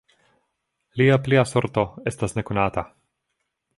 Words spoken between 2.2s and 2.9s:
nekonata.